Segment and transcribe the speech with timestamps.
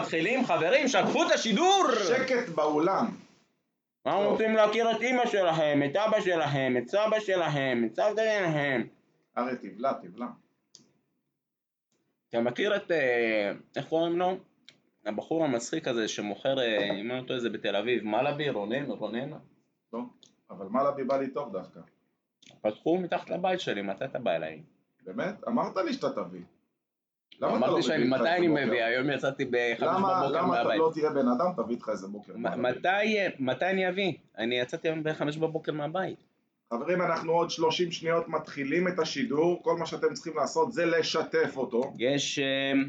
[0.00, 1.84] מתחילים, חברים, שתפו את השידור!
[2.08, 3.06] שקט באולם.
[4.06, 8.86] אנחנו רוצים להכיר את אימא שלהם, את אבא שלהם, את סבא שלהם, את סבתא שלהם.
[9.38, 10.26] אריה תבלע, תבלע.
[12.28, 14.36] אתה מכיר את, אה, איך קוראים לו?
[15.06, 19.30] הבחור המצחיק הזה שמוכר, אה, אם אני לא טועה זה בתל אביב, מלאבי, רונן, רונן?
[19.92, 20.00] לא,
[20.50, 21.80] אבל מלאבי בא לי טוב דווקא.
[22.60, 24.62] פתחו מתחת לבית שלי, מתי אתה בא אליי?
[25.04, 25.48] באמת?
[25.48, 26.42] אמרת לי שאתה תביא.
[27.38, 28.48] אתה לא אמרתי שאני, מתי אני?
[28.48, 28.84] מביא?
[28.84, 30.78] היום יצאתי בחמש למה בבוקר למה אתה מהבית.
[30.78, 32.32] לא תהיה בן אדם, תביא איתך איזה בוקר.
[32.36, 32.88] מתי,
[33.38, 34.12] מתי אני אביא?
[34.38, 36.24] אני יצאתי היום בחמש בבוקר מהבית.
[36.72, 41.56] חברים, אנחנו עוד 30 שניות מתחילים את השידור, כל מה שאתם צריכים לעשות זה לשתף
[41.56, 41.92] אותו.
[41.96, 42.82] גשם,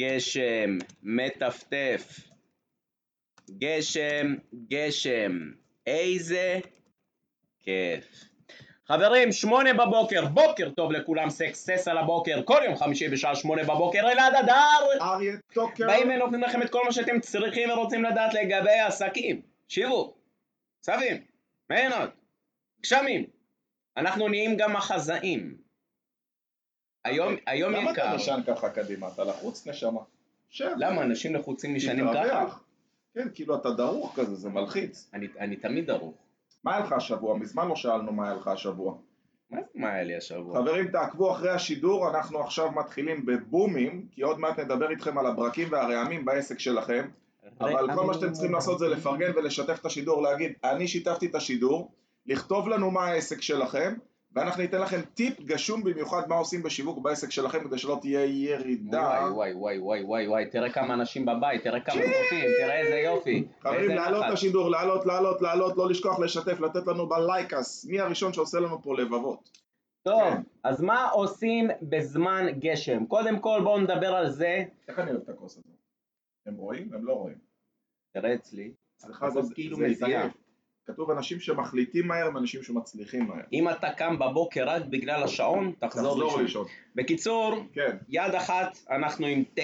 [0.00, 2.20] גשם, מטפטף.
[3.58, 4.34] גשם,
[4.68, 5.38] גשם,
[5.86, 6.60] איזה
[7.60, 8.31] כיף.
[8.88, 13.98] חברים, שמונה בבוקר, בוקר טוב לכולם, סקסס על הבוקר, כל יום חמישי בשעה שמונה בבוקר,
[14.12, 15.00] אלעד אדר!
[15.00, 20.18] אריה טוקר, באים ונותנים לכם את כל מה שאתם צריכים ורוצים לדעת לגבי עסקים, שיווק,
[20.80, 21.24] צווים,
[21.70, 22.10] מעיינות,
[22.80, 23.24] גשמים,
[23.96, 25.56] אנחנו נהיים גם מחזאים.
[27.04, 28.14] היום, היום למה אתה יקר.
[28.14, 29.08] נשען ככה קדימה?
[29.08, 30.00] אתה לחוץ נשמה.
[30.50, 30.70] שב.
[30.76, 32.56] למה אנשים לחוצים נשענים ככה?
[33.14, 35.10] כן, כאילו אתה דרוך כזה, זה מלחיץ.
[35.14, 36.14] אני, אני תמיד ערוך.
[36.64, 37.36] מה היה לך השבוע?
[37.36, 38.94] מזמן לא שאלנו מה היה לך השבוע.
[39.50, 40.58] מה זה מה היה לי השבוע?
[40.58, 45.68] חברים, תעקבו אחרי השידור, אנחנו עכשיו מתחילים בבומים, כי עוד מעט נדבר איתכם על הברקים
[45.70, 47.08] והרעמים בעסק שלכם,
[47.60, 51.34] אבל כל מה שאתם צריכים לעשות זה לפרגן ולשתף את השידור, להגיד, אני שיתפתי את
[51.34, 51.92] השידור,
[52.26, 53.94] לכתוב לנו מה העסק שלכם,
[54.34, 59.28] ואנחנו ניתן לכם טיפ גשום במיוחד מה עושים בשיווק בעסק שלכם, כדי שלא תהיה ירידה.
[59.32, 63.44] וואי וואי וואי וואי וואי, תראה כמה אנשים בבית, תראה כמה צופים, תראה איזה יופי.
[63.60, 64.32] חברים, איזה להעלות את.
[64.32, 68.94] השידור, להעלות, להעלות, להעלות, לא לשכוח לשתף, לתת לנו בלייקס, מי הראשון שעושה לנו פה
[68.96, 69.50] לבבות?
[70.02, 70.42] טוב, כן.
[70.64, 73.06] אז מה עושים בזמן גשם?
[73.06, 74.64] קודם כל בואו נדבר על זה.
[74.88, 75.66] איך אני אוהב את הכוס הזאת?
[76.46, 76.94] הם רואים?
[76.94, 77.38] הם לא רואים.
[78.14, 78.72] תראה אצלי.
[79.02, 80.28] הכוס זה כאילו מזיעה.
[80.86, 83.40] כתוב אנשים שמחליטים מהר ואנשים שמצליחים מהר.
[83.52, 86.66] אם אתה קם בבוקר רק בגלל השעון, תחזור לישון.
[86.94, 89.62] בקיצור, כן, יד אחת אנחנו עם תה,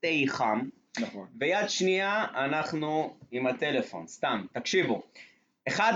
[0.00, 0.60] תה חם,
[1.00, 1.26] נכון.
[1.40, 5.02] ויד שנייה אנחנו עם הטלפון, סתם, תקשיבו.
[5.68, 5.92] אחד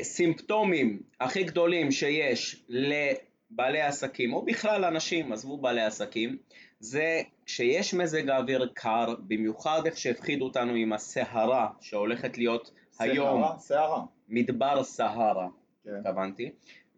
[0.00, 6.36] הסימפטומים הכי גדולים שיש לבעלי עסקים, או בכלל אנשים, עזבו בעלי עסקים,
[6.80, 13.58] זה כשיש מזג האוויר קר, במיוחד איך שהפחידו אותנו עם הסערה שהולכת להיות היום, שערה,
[13.58, 14.02] שערה.
[14.28, 15.48] מדבר סהרה,
[15.84, 15.90] כן.
[16.00, 16.50] התכוונתי,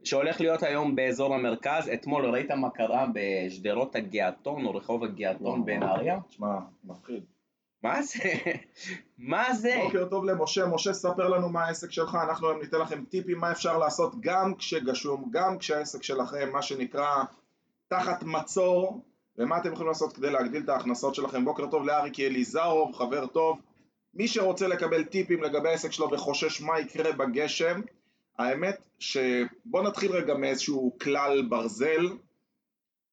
[0.04, 6.19] שהולך להיות היום באזור המרכז, אתמול ראית מה קרה בשדרות הגעתון או רחוב הגעתון בנהריה?
[6.28, 7.25] תשמע, מפחיד.
[7.82, 8.19] מה זה?
[9.19, 9.81] מה זה?
[9.84, 13.53] בוקר טוב למשה, משה ספר לנו מה העסק שלך, אנחנו היום ניתן לכם טיפים מה
[13.53, 17.25] אפשר לעשות גם כשגשום, גם כשהעסק שלכם, מה שנקרא,
[17.88, 19.04] תחת מצור,
[19.38, 21.44] ומה אתם יכולים לעשות כדי להגדיל את ההכנסות שלכם.
[21.44, 23.58] בוקר טוב לאריקי אליזרוב, חבר טוב.
[24.19, 27.81] מי שרוצה לקבל טיפים לגבי העסק שלו וחושש מה יקרה בגשם,
[28.39, 32.06] האמת שבוא נתחיל רגע מאיזשהו כלל ברזל.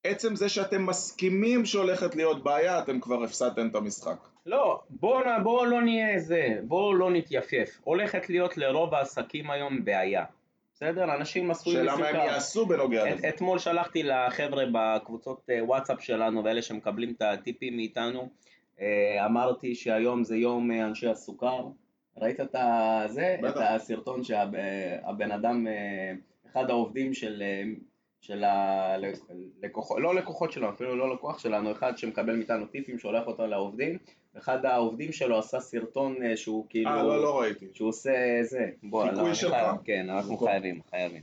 [0.04, 4.18] עצם זה שאתם מסכימים שהולכת להיות בעיה, אתם כבר הפסדתם את המשחק.
[4.46, 7.80] לא, בואו בוא לא נהיה זה, בואו לא נתייפייף.
[7.84, 10.26] הולכת להיות לרוב העסקים היום בעיה.
[10.76, 11.16] בסדר?
[11.16, 13.30] אנשים עשויים שאלה מה הם יעשו בנוגע את, לזה.
[13.30, 18.30] אתמול שלחתי לחבר'ה בקבוצות אה, וואטסאפ שלנו ואלה שמקבלים את הטיפים מאיתנו,
[19.26, 21.68] אמרתי שהיום זה יום אה, אנשי הסוכר.
[22.18, 22.56] ראית את
[23.08, 23.36] זה?
[23.50, 26.14] את הסרטון שהבן אדם, אה,
[26.52, 27.64] אחד העובדים של, אה,
[28.22, 33.48] של הלקוחות, לא לקוחות שלנו, אפילו לא לקוח שלנו, אחד שמקבל מאיתנו טיפים, שולח אותו
[33.48, 33.98] לעובדים,
[34.38, 37.66] אחד העובדים שלו עשה סרטון אה, שהוא כאילו, אה, לא, לא ראיתי.
[37.74, 38.12] שהוא עושה
[38.44, 39.52] זה, בוא, חיקוי לא, שלך?
[39.52, 40.38] חייב, כן, אנחנו.
[40.38, 41.22] חייבים, חייבים,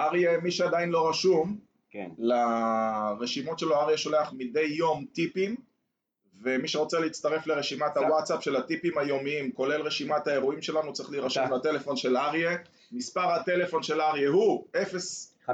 [0.00, 1.58] אריה, מי שעדיין לא רשום,
[1.90, 2.10] כן.
[2.18, 5.56] לרשימות שלו אריה שולח מדי יום טיפים,
[6.42, 7.96] ומי שרוצה להצטרף לרשימת.
[7.96, 11.44] הוואטסאפ של הטיפים היומיים, כולל רשימת האירועים שלנו, צריך להירשם.
[11.54, 12.50] לטלפון של אריה.
[12.92, 15.32] מספר הטלפון של אריה הוא 0...
[15.46, 15.50] 5092111115.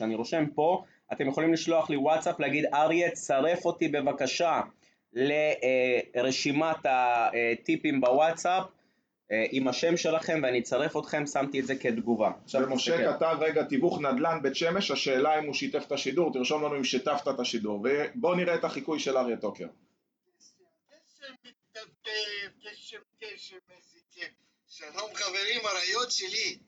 [0.00, 4.60] אני רושם פה, אתם יכולים לשלוח לי וואטסאפ, להגיד אריה, צרף אותי בבקשה
[5.12, 8.64] לרשימת הטיפים בוואטסאפ
[9.30, 12.30] עם השם שלכם ואני אצרף אתכם, שמתי את זה כתגובה.
[12.54, 13.12] ומשה.
[13.12, 16.84] כתב רגע תיווך נדל"ן בית שמש, השאלה אם הוא שיתף את השידור, תרשום לנו אם
[16.84, 17.86] שיתפת את השידור.
[18.14, 19.66] ובואו נראה את החיקוי של אריה טוקר.
[20.90, 24.30] גשם מתנדב, גשם גשם, איזה כיף.
[24.68, 26.58] שלום חברים, אריות שלי.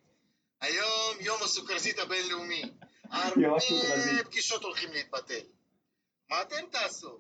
[0.60, 2.62] היום יום הסוכרזית הבינלאומי.
[3.36, 4.12] יום הסוכרזית.
[4.12, 5.40] הרבה פגישות הולכים להתבטל.
[6.30, 7.18] מה אתם תעשו?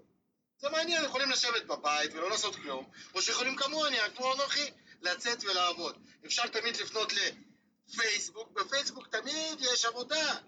[0.58, 4.70] זה מעניין, יכולים לשבת בבית ולא לעשות כלום, או שיכולים כמוני, כמו אנוכי,
[5.02, 5.96] לצאת ולעבוד.
[6.26, 10.38] אפשר תמיד לפנות לפייסבוק, בפייסבוק תמיד יש עבודה.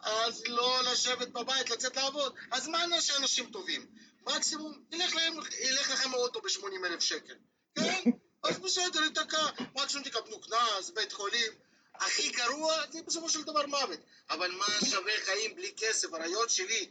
[0.00, 2.34] אז לא לשבת בבית, לצאת לעבוד.
[2.50, 3.86] אז מה שאנשים טובים?
[4.26, 7.34] מקסימום, ילך, להם, ילך לכם האוטו ב-80 אלף שקל.
[7.74, 8.02] כן?
[8.44, 9.46] אז בסדר, ייתקע.
[9.74, 11.52] מקסימום תקבלו קנס, בית חולים.
[11.94, 14.00] הכי גרוע זה בסופו של דבר מוות.
[14.30, 16.12] אבל מה שווה חיים בלי כסף?
[16.12, 16.90] הרעיון שלי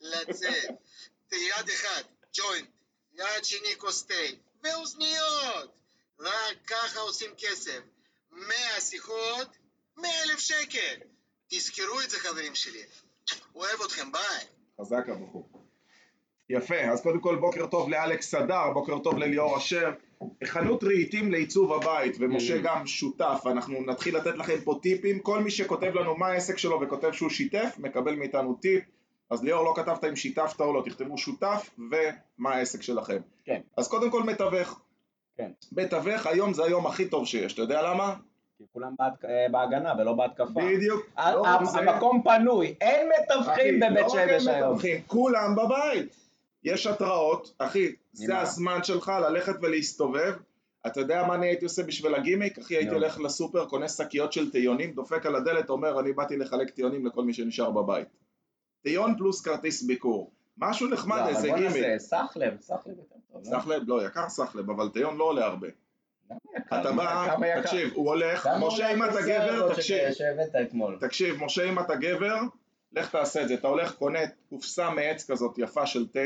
[0.00, 0.70] לצאת,
[1.32, 2.02] יד אחד,
[2.34, 2.68] ג'וינט,
[3.14, 4.14] יד שני כוס תה,
[4.62, 5.77] ואוזניות.
[6.20, 7.80] רק ככה עושים כסף.
[8.32, 9.48] 100 שיחות,
[9.96, 10.94] 100 אלף שקל.
[11.48, 12.82] תזכרו את זה חברים שלי.
[13.54, 14.44] אוהב אתכם, ביי.
[14.80, 15.48] חזק הבחור.
[16.50, 19.90] יפה, אז קודם כל בוקר טוב לאלכס סדר, בוקר טוב לליאור אשר.
[20.44, 22.62] חנות רהיטים לעיצוב הבית, ומשה Mm.
[22.62, 26.80] גם שותף, אנחנו נתחיל לתת לכם פה טיפים, כל מי שכותב לנו מה העסק שלו
[26.80, 28.84] וכותב שהוא שיתף, מקבל מאיתנו טיפ.
[29.30, 33.18] אז ליאור לא כתבת אם שיתפת או לא, תכתבו שותף ומה העסק שלכם.
[33.44, 33.60] כן.
[33.76, 34.80] אז קודם כל מתווך.
[35.38, 35.50] כן.
[35.72, 38.14] מתווך היום זה היום הכי טוב שיש, אתה יודע למה?
[38.58, 40.60] כי כולם בהת- אה, בהגנה ולא בהתקפה.
[40.74, 41.06] בדיוק.
[41.18, 44.78] לא רק זה- המקום פנוי, אין מתווכים בבית לא שמש היום.
[45.06, 46.16] כולם בבית.
[46.64, 48.48] יש התראות, אחי, זה נמאס.
[48.48, 50.34] הזמן שלך ללכת ולהסתובב.
[50.86, 52.58] אתה יודע מה אני הייתי עושה בשביל הגימיק?
[52.58, 52.94] אחי, הייתי.
[52.94, 57.24] הולך לסופר, קונה שקיות של טיונים, דופק על הדלת, אומר, אני באתי לחלק טיונים לכל
[57.24, 58.08] מי שנשאר בבית.
[58.82, 60.30] תיון פלוס כרטיס ביקור.
[60.60, 61.76] משהו נחמד, לא, איזה בוא גימיק.
[61.76, 63.42] נעשה, סחלב, סחלב יותר טוב.
[63.44, 63.60] לא?
[63.60, 65.68] סחלב, לא, יקר סחלב, אבל תיון לא עולה הרבה.
[66.66, 67.36] אתה בא?
[67.62, 70.08] תקשיב, הוא הולך, משה אם אתה גבר, תקשיב.
[71.00, 72.36] תקשיב, משה אם אתה גבר,
[72.92, 74.18] לך תעשה את זה, אתה הולך, קונה
[74.48, 76.20] קופסה מעץ כזאת יפה של תה,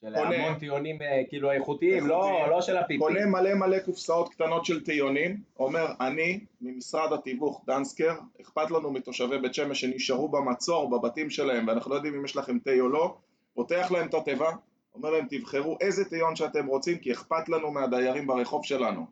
[0.00, 2.50] של המון תיונים אה, כאילו איכותיים, לא איכותיים.
[2.50, 2.98] לא של הפיפי.
[2.98, 9.38] קונה מלא מלא קופסאות קטנות של תיונים, אומר אני ממשרד התיווך דנסקר, אכפת לנו מתושבי
[9.38, 13.16] בית שמש שנשארו במצור בבתים שלהם ואנחנו לא יודעים אם יש לכם תה או לא,
[13.56, 14.50] פותח להם את התיבה,
[14.94, 19.06] אומר להם תבחרו איזה טיון שאתם רוצים כי אכפת לנו מהדיירים ברחוב שלנו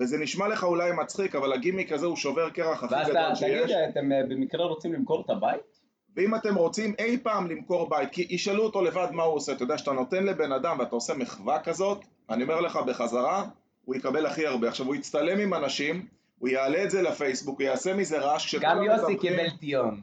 [0.00, 3.34] וזה נשמע לך אולי מצחיק אבל הגימיק הזה הוא שובר קרח הכי ואז גדול אתה-
[3.36, 5.60] שיש תגיד, אתם אה, במקרה רוצים למכור את הבית?
[6.16, 9.62] ואם אתם רוצים אי פעם למכור בית, כי ישאלו אותו לבד מה הוא עושה, אתה
[9.62, 11.98] יודע שאתה נותן לבן אדם ואתה עושה מחווה כזאת,
[12.30, 13.44] אני אומר לך בחזרה,
[13.84, 14.68] הוא יקבל הכי הרבה.
[14.68, 16.06] עכשיו הוא יצטלם עם אנשים,
[16.38, 20.00] הוא יעלה את זה לפייסבוק, הוא יעשה מזה רעש, גם יוסי קיבל טיון.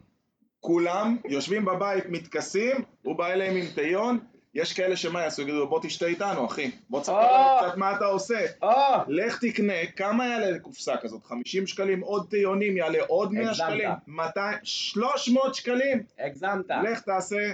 [0.63, 4.19] כולם יושבים בבית מתכסים, הוא בא אליהם עם טיון,
[4.53, 7.21] יש כאלה שמה יעשו, יגידו בוא תשתה איתנו אחי, בוא תספר או!
[7.21, 8.45] לנו קצת מה אתה עושה.
[8.61, 8.69] או!
[9.07, 11.25] לך תקנה, כמה יעלה קופסה כזאת?
[11.25, 13.55] 50 שקלים, עוד טיונים יעלה עוד 100 הגזמת.
[13.55, 13.89] שקלים?
[14.07, 16.03] 200, 300 שקלים?
[16.19, 16.65] הגזמת.
[16.83, 17.53] לך תעשה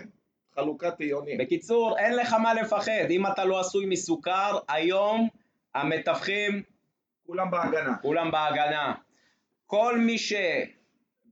[0.55, 1.37] חלוקת טיונים.
[1.37, 3.09] בקיצור, אין לך מה לפחד.
[3.09, 5.29] אם אתה לא עשוי מסוכר, היום
[5.75, 6.63] המתווכים
[7.25, 7.97] כולם בהגנה.
[8.01, 8.93] כולם בהגנה.
[9.65, 10.17] כל מי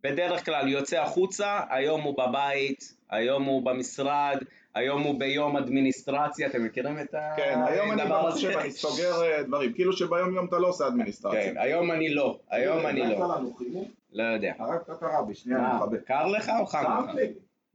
[0.09, 4.37] שבדרך כלל יוצא החוצה, היום הוא בבית, היום הוא במשרד,
[4.75, 8.01] היום הוא ביום אדמיניסטרציה, אתם מכירים את הדבר כן, היום אני?
[8.03, 9.73] במחשב, אני סוגר אה, דברים.
[9.73, 11.53] כאילו שביום יום אתה לא עושה אדמיניסטרציה.
[11.53, 13.85] כן, היום אני לא, היום אני איך לא, לנו חימום?
[14.13, 14.53] לא יודע.
[14.59, 16.01] הרגת את הרבי, שנייה, אני מכבד.
[16.01, 17.15] קר לך או חם לך?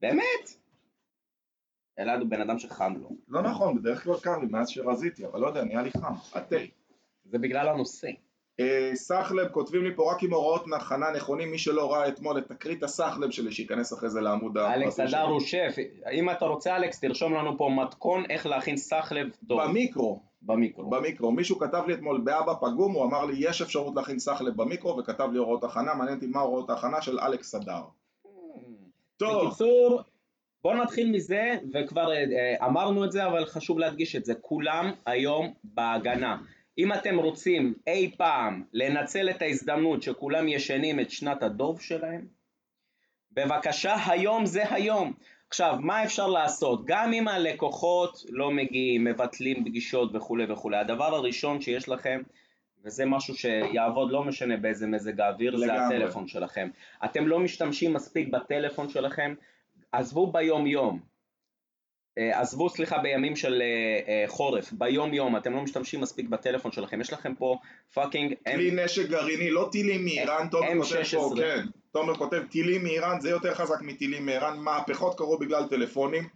[0.01, 0.51] באמת?
[1.99, 3.11] אלעד הוא בן אדם שחם לו.
[3.29, 6.15] לא נכון, בדרך כלל קר לי מאז שרזיתי, אבל לא יודע, נהיה לי חם.
[6.35, 6.57] התה.
[7.25, 8.09] זה בגלל הנושא.
[8.61, 12.49] אה, סחלב, כותבים לי פה רק עם הוראות הכנה נכונים, מי שלא ראה אתמול את
[12.49, 15.33] תקרית הסחלב שלי, שייכנס אחרי זה לעמוד אלכס הפרטי הדר שלי.
[15.33, 15.77] הוא שף,
[16.13, 20.91] אם אתה רוצה אלכס תרשום לנו פה מתכון איך להכין סחלב טוב במיקרו, במיקרו.
[20.91, 24.99] במיקרו, מישהו כתב לי אתמול באבא פגום, הוא אמר לי יש אפשרות להכין סחלב במיקרו
[24.99, 27.83] וכתב לי הוראות הכנה, מעניין אותי מה הוראות ההכנה של אלכס הדר.
[29.17, 30.03] טוב, בקיצור,
[30.65, 35.53] בוא נתחיל מזה, וכבר אה, אמרנו את זה, אבל חשוב להדגיש את זה, כולם היום
[35.65, 36.37] בהגנה.
[36.79, 42.27] אם אתם רוצים אי פעם לנצל את ההזדמנות שכולם ישנים את שנת הדוב שלהם,
[43.33, 45.13] בבקשה, היום זה היום.
[45.49, 46.83] עכשיו, מה אפשר לעשות?
[46.85, 52.23] גם אם הלקוחות לא מגיעים, מבטלים פגישות וכולי וכולי, הדבר הראשון שיש לכם,
[52.85, 55.97] וזה משהו שיעבוד לא משנה באיזה מזג האוויר, זה לגמרי.
[55.97, 56.69] הטלפון שלכם.
[57.05, 59.35] אתם לא משתמשים מספיק בטלפון שלכם,
[59.93, 61.01] עזבו ביום יום,
[62.17, 67.01] עזבו סליחה בימים של אה, אה, חורף, ביום יום אתם לא משתמשים מספיק בטלפון שלכם,
[67.01, 67.59] יש לכם פה
[67.95, 71.17] fucking כלי נשק גרעיני, לא טילים מאיראן, תומר כותב M16.
[71.17, 76.29] פה, כן, תומר כותב טילים מאיראן, זה יותר חזק מטילים מאיראן, מהפכות קרו בגלל טלפונים,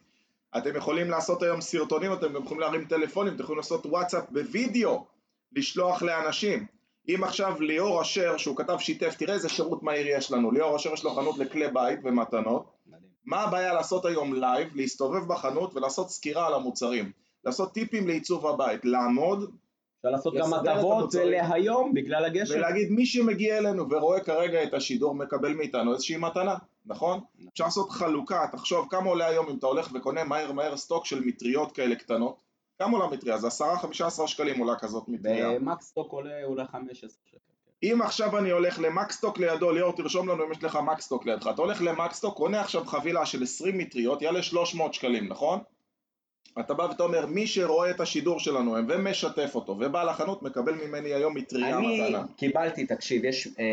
[0.57, 5.05] אתם יכולים לעשות היום סרטונים, אתם גם יכולים להרים טלפונים, אתם יכולים לעשות וואטסאפ בווידאו,
[5.53, 6.67] לשלוח לאנשים.
[7.09, 10.93] אם עכשיו ליאור אשר, שהוא כתב שיתף, תראה איזה שירות מהיר יש לנו, ליאור אשר
[10.93, 12.76] יש לו חנות לכלי בית ומתנות,
[13.27, 17.13] מה הבעיה לעשות היום לייב, להסתובב בחנות ולעשות סקירה על המוצרים,
[17.45, 19.51] לעשות טיפים לעיצוב הבית, לעמוד
[19.99, 21.15] אפשר לעשות גם הטבות.
[21.15, 22.55] להיום בגלל הגשם.
[22.55, 26.55] ולהגיד מי שמגיע אלינו ורואה כרגע את השידור מקבל מאיתנו איזושהי מתנה,
[26.87, 27.21] נכון?
[27.53, 31.21] אפשר לעשות חלוקה, תחשוב כמה עולה היום אם אתה הולך וקונה מהר מהר סטוק של
[31.25, 32.37] מטריות כאלה קטנות,
[32.79, 33.39] כמה עולה מטריה?
[33.39, 33.49] זה
[34.23, 35.59] 10-15 שקלים עולה כזאת מטריה.
[35.59, 37.56] במקס טוק עולה אולי 15 שקל.
[37.83, 41.63] אם עכשיו אני הולך למקסטוק לידו, ליאור תרשום לנו אם יש לך מקסטוק לידך, אתה
[41.63, 45.61] הולך למקסטוק, קונה עכשיו חבילה של 20 מטריות, יעלה 300 שקלים, נכון?
[46.61, 51.15] אתה בא ואתה אומר, מי שרואה את השידור שלנו ומשתף אותו ובא לחנות מקבל ממני
[51.15, 52.25] היום מטריה אני מתנה.
[52.37, 53.65] קיבלתי, תקשיב, יש אה,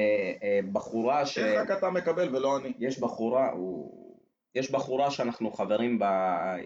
[0.44, 1.38] אה, בחורה ש...
[1.38, 2.74] איך רק אתה מקבל ולא אני?
[2.80, 4.18] יש בחורה, הוא...
[4.56, 6.04] יש בחורה שאנחנו חברים ב...
[6.04, 6.60] אה,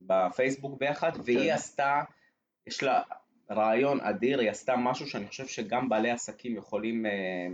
[0.00, 1.54] בפייסבוק ביחד, והיא כן.
[1.54, 2.02] עשתה,
[2.66, 3.02] יש לה
[3.50, 7.46] רעיון אדיר, היא עשתה משהו שאני חושב שגם בעלי עסקים יכולים, אה,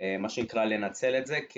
[0.00, 1.56] אה, מה שנקרא, לנצל את זה כ...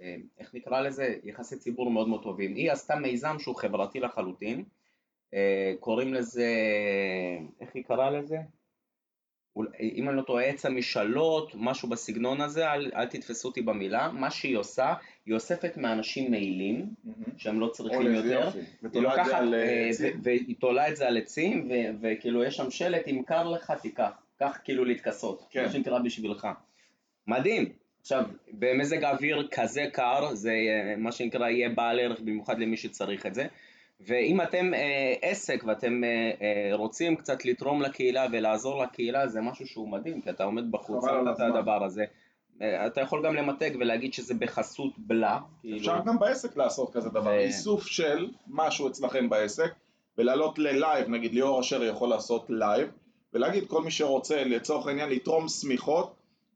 [0.00, 1.14] אה, איך נקרא לזה?
[1.24, 2.54] יחסי ציבור מאוד מאוד טובים.
[2.54, 4.64] היא עשתה מיזם שהוא חברתי לחלוטין,
[5.80, 6.48] קוראים לזה,
[7.60, 8.36] איך היא קראה לזה?
[9.80, 14.30] אם אני לא טועה, עץ המשאלות, משהו בסגנון הזה, אל, אל תתפסו אותי במילה, מה
[14.30, 14.94] שהיא עושה,
[15.26, 16.86] היא אוספת מאנשים מעילים,
[17.36, 18.50] שהם לא צריכים יותר.
[18.92, 20.10] היא לוקחת, אה, אה.
[20.22, 24.10] והיא תולה את זה על עצים, ו- וכאילו יש שם שלט, אם קר לך תיקח,
[24.38, 25.62] קח כאילו להתכסות, כן.
[25.62, 26.48] מה שנקרא בשבילך.
[27.26, 27.72] מדהים.
[28.00, 33.26] עכשיו, במזג האוויר כזה קר, זה אה, מה שנקרא יהיה בעל ערך במיוחד למי שצריך
[33.26, 33.46] את זה.
[34.06, 39.66] ואם אתם אה, עסק ואתם אה, אה, רוצים קצת לתרום לקהילה ולעזור לקהילה, זה משהו
[39.66, 41.40] שהוא מדהים, כי אתה עומד בחוץ, שמת את.
[41.40, 42.04] הדבר הזה.
[42.62, 45.38] אה, אתה יכול גם למתג ולהגיד שזה בחסות בלה.
[45.60, 49.72] כאילו, אפשר גם בעסק לעשות כזה דבר, ו- איסוף של משהו אצלכם בעסק
[50.18, 52.88] ולעלות ללייב, נגיד ליאור אשר יכול לעשות לייב
[53.34, 56.14] ולהגיד כל מי שרוצה לצורך העניין לתרום שמיכות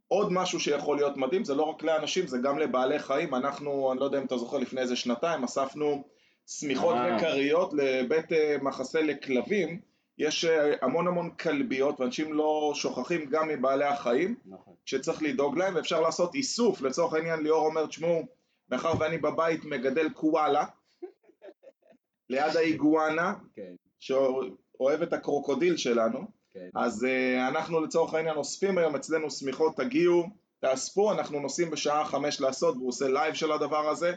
[0.09, 4.01] עוד משהו שיכול להיות מדהים, זה לא רק לאנשים, זה גם לבעלי חיים, אנחנו, אני
[4.01, 6.05] לא יודע אם אתה זוכר, לפני איזה שנתיים אספנו
[6.47, 7.17] שמיכות אה.
[7.17, 9.81] וכריות לבית אה, מחסה לכלבים,
[10.19, 14.75] יש אה, המון המון כלביות ואנשים לא שוכחים גם מבעלי החיים נכון.
[14.85, 18.23] שצריך לדאוג להם, ואפשר לעשות איסוף, לצורך העניין ליאור אומר, תשמעו,
[18.71, 20.65] מאחר ואני בבית מגדל קואלה,
[22.31, 26.69] ליד האיגואנה, כן, שאוהב את הקרוקודיל שלנו, כן.
[26.75, 30.25] אז אה, אנחנו לצורך העניין אוספים היום אצלנו שמיכות, תגיעו,
[30.61, 34.13] תאספו, אנחנו נוסעים בשעה חמש לעשות, והוא עושה לייב של הדבר הזה,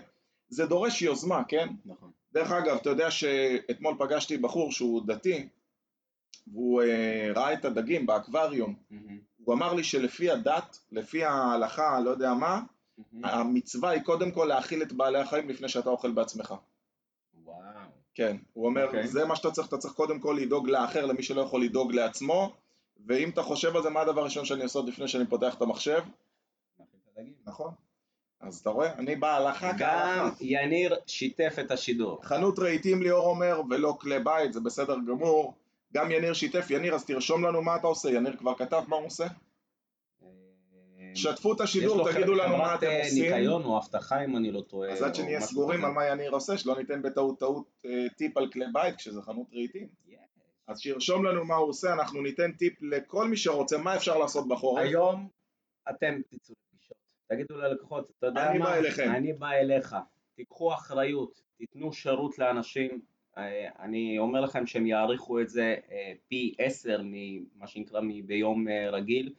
[0.49, 1.67] זה דורש יוזמה, כן?
[1.85, 2.11] נכון.
[2.33, 5.47] דרך אגב, אתה יודע שאתמול פגשתי בחור שהוא דתי,
[6.47, 12.09] והוא אה, ראה את הדגים באקווריום, מהמם, הוא אמר לי שלפי הדת, לפי ההלכה, לא
[12.09, 12.61] יודע מה,
[13.11, 13.25] מהמם.
[13.25, 16.53] המצווה היא קודם כל להאכיל את בעלי החיים לפני שאתה אוכל בעצמך.
[17.43, 17.59] וואו.
[18.15, 19.07] כן, הוא אומר, אוקיי.
[19.07, 22.55] זה מה שאתה צריך, אתה צריך קודם כל לדאוג לאחר, למי שלא יכול לדאוג לעצמו,
[23.07, 25.61] ואם אתה חושב על זה, מה הדבר הראשון שאני עושה עוד לפני שאני פותח את
[25.61, 26.03] המחשב?
[27.45, 27.73] נכון.
[28.39, 30.35] אז אתה רואה, אני בהלכה גם כהלכה.
[30.41, 32.19] יניר שיתף את השידור.
[32.23, 35.53] חנות רהיטים ליאור אומר, ולא כלי בית, זה בסדר גמור.
[35.93, 39.05] גם יניר שיתף, יניר, אז תרשום לנו מה אתה עושה, יניר כבר כתב מה הוא
[39.05, 39.27] עושה.
[41.15, 43.23] שתפו את יש השידור, לו תגידו לנו מה חברת, אתם אה, עושים.
[43.23, 44.91] ניקיון או אבטחה אם אני לא טועה.
[44.91, 45.85] אז עד שנהיה סגורים.
[45.85, 49.47] על מה יניר עושה, שלא ניתן בטעות טעות אה, טיפ על כלי בית כשזה חנות
[49.53, 49.87] רהיטים.
[50.67, 54.47] אז שירשום לנו מה הוא עושה, אנחנו ניתן טיפ לכל מי שרוצה, מה אפשר לעשות
[54.47, 54.83] בחורף.
[54.83, 55.27] היום
[55.89, 56.97] אתם תצאו לפגישות.
[57.29, 58.65] תגידו ללקוחות, אתה יודע אני מה?
[58.65, 59.11] בא אליכם.
[59.15, 59.95] אני בא אליך.
[60.35, 63.01] תיקחו אחריות, תיתנו שירות לאנשים.
[63.39, 68.89] אה, אני אומר לכם שהם יעריכו את זה אה, פי עשר ממה שנקרא ביום אה,
[68.89, 69.33] רגיל,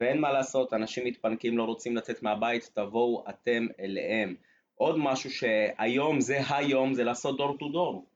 [0.00, 4.34] ואין מה לעשות, אנשים מתפנקים, לא רוצים לצאת מהבית, תבואו אתם אליהם.
[4.74, 8.06] עוד משהו שהיום זה היום, זה לעשות דור טו דור.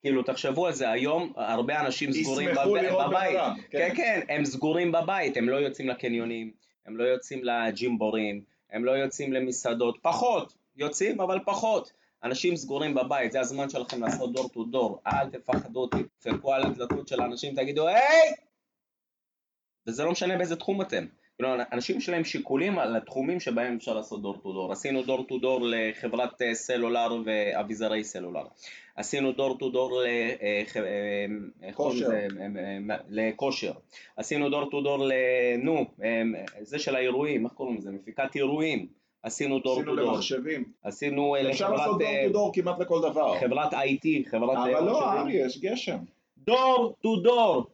[0.00, 3.36] כאילו, תחשבו על זה, היום הרבה אנשים סגורים בב- בבית.
[3.70, 3.94] כן, כן.
[3.96, 6.50] כן, הם סגורים בבית, הם לא יוצאים לקניונים,
[6.86, 11.92] הם לא יוצאים לג'ימבורים, הם לא יוצאים למסעדות, פחות, יוצאים אבל פחות.
[12.24, 17.08] אנשים סגורים בבית, זה הזמן שלכם לעשות דור טו דור, אל תפחדו, תדפקו על הדלתות
[17.08, 18.32] של האנשים, תגידו היי!
[19.86, 21.06] וזה לא משנה באיזה תחום אתם.
[21.36, 24.72] כאילו, אנשים יש להם שיקולים על התחומים שבהם אפשר לעשות door to door.
[24.72, 28.46] עשינו door to door לחברת אה, סלולר ואביזרי סלולר.
[28.96, 30.02] עשינו door to door
[33.08, 33.72] לכושר.
[34.16, 35.12] עשינו door to door ל...
[35.62, 36.22] נו, אה,
[36.60, 37.90] זה של האירועים, איך קוראים לזה?
[37.90, 39.01] מפיקת אירועים.
[39.22, 40.12] עשינו door to door.
[40.12, 40.64] למחשבים.
[40.82, 43.40] עשינו אה, אפשר לעשות לחברת door אה, to door כמעט לכל דבר.
[43.40, 44.56] חברת IT, חברת...
[44.56, 45.12] אה, אבל לא.
[45.12, 45.98] ארי, יש גשם.
[46.38, 47.66] דור טו דור.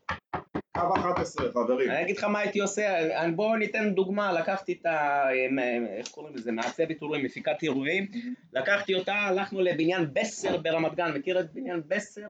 [0.72, 1.90] קו 11, חברים.
[1.90, 2.98] אני אגיד לך מה הייתי עושה,
[3.36, 5.24] בואו ניתן דוגמה, לקחתי את ה...
[5.98, 6.52] איך קוראים לזה?
[6.52, 8.06] מעצבת אירועים, מפיקת אירועים,
[8.52, 12.26] לקחתי אותה, הלכנו לבניין בסר ברמת גן, מכיר את בניין בסר?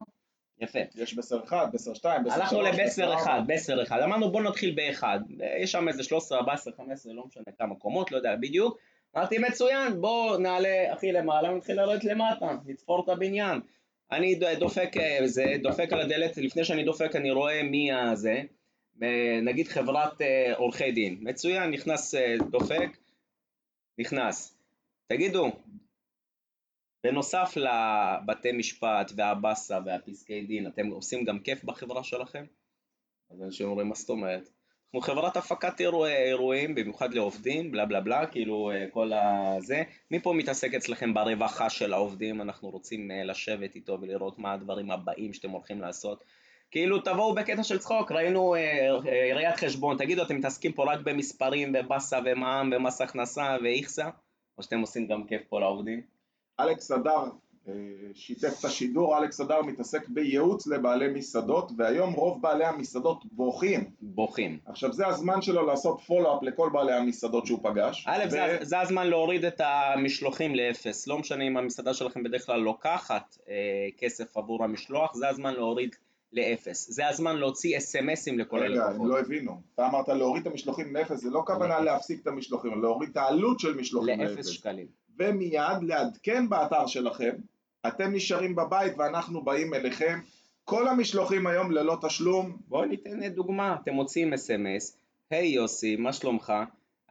[0.61, 0.79] יפה.
[0.95, 4.75] יש בסר 1, בסר 2, בסר 3, הלכנו לבסר אחד, בסר אחד, אמרנו בואו נתחיל
[4.75, 5.21] באחד,
[5.59, 8.79] יש שם איזה 13, 14, 15, לא משנה כמה קומות, לא יודע בדיוק,
[9.17, 13.61] אמרתי מצוין, בואו נעלה הכי למעלה, נתחיל לרדת למטה, נתפור את הבניין.
[14.13, 18.43] אני דופק, אה, זה, דופק על הדלת, לפני שאני דופק אני רואה מי הזה,
[19.03, 22.15] אה, נגיד חברת אה, עורכי דין, מצוין, נכנס
[22.51, 22.99] דופק,
[23.99, 24.59] נכנס.
[25.07, 25.51] תגידו,
[27.05, 32.45] בנוסף לבתי משפט והבאסה והפסקי דין, אתם עושים גם כיף בחברה שלכם?
[33.31, 34.49] אז אנשים אומרים, מה זאת אומרת?
[34.95, 39.83] אנחנו חברת הפקת אירוע, אירועים, במיוחד לעובדים, בלה בלה בלה, כאילו אה, כל הזה.
[40.11, 42.41] מי פה מתעסק אצלכם ברווחה של העובדים?
[42.41, 46.25] אנחנו רוצים אה, לשבת איתו ולראות מה הדברים הבאים שאתם הולכים לעשות.
[46.71, 48.61] כאילו תבואו בקטע של צחוק, ראינו אה,
[49.07, 54.09] אה, ראיית חשבון, תגידו אתם מתעסקים פה רק במספרים ובאסה ומע"מ ומס הכנסה ואיכסה?
[54.59, 56.03] או שאתם עושים גם כיף פה לעובדים?
[56.61, 57.29] אלכס אדר אה,
[58.15, 63.91] שיתף את השידור, אלכס אדר מתעסק בייעוץ לבעלי מסעדות, והיום רוב בעלי המסעדות בוכים.
[64.01, 64.59] בוכים.
[64.67, 68.05] עכשיו זה הזמן שלו לעשות פולו-אפ לכל בעלי המסעדות שהוא פגש.
[68.09, 72.47] א', ו- זה, זה הזמן להוריד את המשלוחים לאפס, לא משנה אם המסעדה שלכם בדרך
[72.47, 73.55] כלל לוקחת אה,
[73.99, 75.97] כסף עבור המשלוח, זה הזמן להוריד
[76.33, 79.01] לאפס, זה הזמן להוציא אסמסים לכל רגע, הלקוחות.
[79.01, 79.61] הם לא הבינו.
[79.75, 81.81] אתה אמרת להוריד את המשלוחים לאפס, זה לא כוונה.
[81.81, 84.47] להפסיק את המשלוחים, להוריד את העלות של משלוחים לאפס לאפס.
[84.47, 84.87] שקלים.
[85.19, 87.33] ומיד לעדכן באתר שלכם,
[87.87, 90.21] אתם נשארים בבית ואנחנו באים אליכם.
[90.65, 94.97] כל המשלוחים היום ללא תשלום, בואו ניתן דוגמה, אתם מוצאים אס.אם.אס,
[95.31, 96.53] היי יוסי, מה שלומך?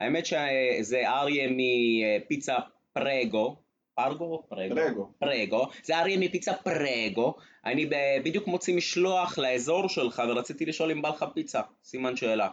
[0.00, 2.54] האמת שזה אריה מפיצה
[2.92, 3.56] פרגו,
[3.94, 4.74] פרגו או פרגו?
[4.74, 5.10] פרגו.
[5.18, 7.34] פרגו, זה אריה מפיצה פרגו,
[7.64, 7.90] אני
[8.24, 12.48] בדיוק מוציא משלוח לאזור שלך ורציתי לשאול אם בא לך פיצה, סימן שאלה.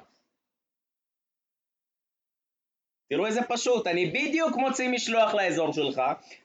[3.10, 6.02] תראו איזה פשוט, אני בדיוק מוציא משלוח לאזור שלך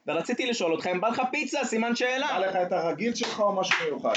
[0.07, 2.27] ורציתי לשאול אותך אם בא לך פיצה, סימן שאלה.
[2.27, 4.15] בא לך את הרגיל שלך או משהו מיוחד?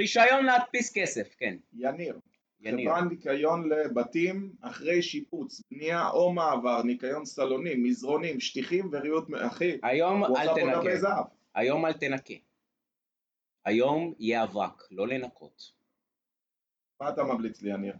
[0.00, 1.56] רישיון להדפיס כסף, כן.
[1.72, 2.18] יניר.
[2.60, 2.90] יניר.
[2.90, 10.24] חברת ניקיון לבתים אחרי שיפוץ, בנייה או מעבר, ניקיון סלונים, מזרונים, שטיחים וריהוט, אחי, היום
[10.24, 11.22] אל תנקה.
[11.54, 12.34] היום אל תנקה.
[13.64, 15.72] היום יהיה אבק, לא לנקות.
[17.00, 17.94] מה אתה ממליץ לי, יניר?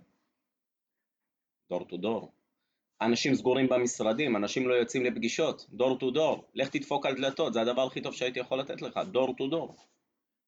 [1.70, 2.33] door to door.
[3.04, 6.44] אנשים סגורים במשרדים, אנשים לא יוצאים לפגישות, door to door.
[6.54, 9.76] לך תדפוק על דלתות, זה הדבר הכי טוב שהייתי יכול לתת לך, door to door.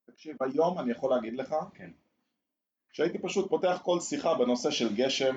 [0.07, 1.91] תקשיב, היום אני יכול להגיד לך, כן.
[2.93, 5.37] שהייתי פשוט פותח כל שיחה בנושא של גשם,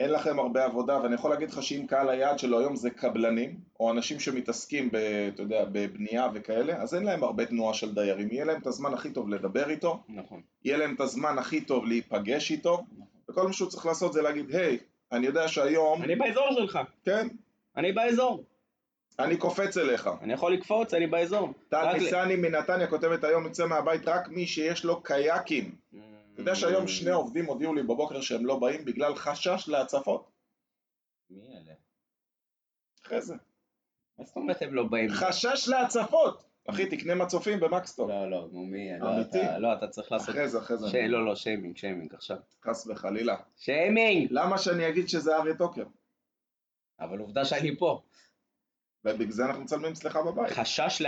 [0.00, 3.60] אין לכם הרבה עבודה, ואני יכול להגיד לך שאם קהל היעד שלו היום זה קבלנים,
[3.80, 4.96] או אנשים שמתעסקים, ב,
[5.34, 8.28] אתה יודע, בבנייה וכאלה, אז אין להם הרבה תנועה של דיירים.
[8.30, 10.42] יהיה להם את הזמן הכי טוב לדבר איתו, נכון.
[10.64, 12.84] יהיה להם את הזמן הכי טוב להיפגש איתו,
[13.30, 14.78] וכל מה שהוא צריך לעשות זה להגיד, היי,
[15.12, 17.28] אני יודע שהיום, אני באזור שלך, כן,
[17.76, 18.44] אני באזור.
[19.18, 20.10] אני קופץ אליך.
[20.22, 21.52] אני יכול לקפוץ, אני באזור.
[21.68, 25.74] טל ניסני מנתניה כותבת היום יוצא מהבית רק מי שיש לו קייקים.
[26.34, 30.30] אתה יודע שהיום שני עובדים הודיעו לי בבוקר שהם לא באים בגלל חשש להצפות?
[31.30, 31.72] מי אלה?
[33.06, 33.34] אחרי זה.
[34.18, 35.10] מה זאת אומרת הם לא באים?
[35.10, 36.44] חשש להצפות!
[36.66, 38.08] אחי, תקנה מצופים במקסטור.
[38.08, 38.88] לא, לא, נו מי?
[39.00, 39.42] לא, אמיתי?
[39.44, 40.28] אתה- לא, אתה צריך לעשות...
[40.28, 40.88] אחרי זה, אחרי זה.
[40.88, 42.36] ש- לא, לא, שיימינג, שיימינג עכשיו.
[42.64, 43.36] חס וחלילה.
[43.58, 44.28] שיימינג!
[44.30, 45.84] למה שאני אגיד שזה אריה טוקר?
[47.00, 48.00] אבל עובדה שאני פה.
[49.04, 50.50] ובגלל זה אנחנו מצלמים אצלך בבית.
[50.52, 51.06] חשש ל...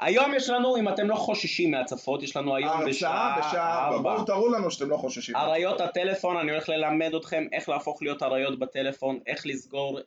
[0.00, 3.96] היום יש לנו, אם אתם לא חוששים מהצפות, יש לנו היום הרצאה בשעה בשעה ארבע.
[3.96, 4.02] ארבע.
[4.14, 5.36] בואו תראו לנו שאתם לא חוששים.
[5.36, 10.04] אריות הטלפון, אני הולך ללמד אתכם איך להפוך להיות אריות בטלפון, איך לסגור אה,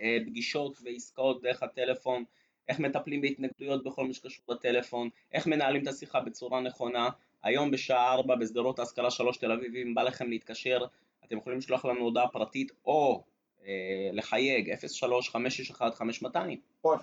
[0.00, 2.24] אה, פגישות ועסקאות דרך הטלפון,
[2.68, 7.08] איך מטפלים בהתנגדויות בכל מה שקשור לטלפון, איך מנהלים את השיחה בצורה נכונה.
[7.42, 10.84] היום בשעה 4 בשדרות ההשכלה 3 תל אביב, אם בא לכם להתקשר,
[11.24, 13.22] אתם יכולים לשלוח לנו הודעה פרטית או
[13.66, 16.36] אה, לחייג 03-561-5200
[16.84, 16.98] או 03561500.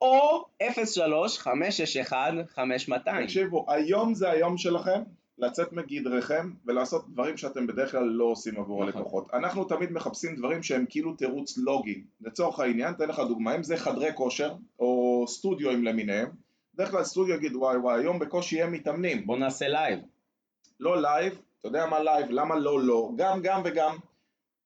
[0.00, 0.44] או
[1.42, 5.02] 03-561-5200 תקשיבו, היום זה היום שלכם
[5.38, 9.00] לצאת מגדרכם ולעשות דברים שאתם בדרך כלל לא עושים עבור נכון.
[9.00, 9.26] הלקוחות.
[9.32, 12.04] אנחנו תמיד מחפשים דברים שהם כאילו תירוץ לוגי.
[12.20, 16.28] לצורך העניין, אתן לך דוגמה, אם זה חדרי כושר או סטודיואים למיניהם,
[16.74, 19.26] בדרך כלל סטודיו יגיד וואי וואי, היום בקושי הם מתאמנים.
[19.26, 20.00] בואו נעשה לייב.
[20.80, 23.96] לא לייב, אתה יודע מה לייב, למה לא לא, גם גם וגם.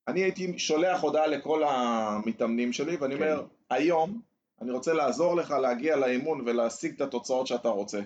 [0.09, 3.23] אני הייתי שולח הודעה לכל המתאמנים שלי ואני כן.
[3.23, 4.21] אומר, היום
[4.61, 8.01] אני רוצה לעזור לך להגיע לאימון ולהשיג את התוצאות שאתה רוצה.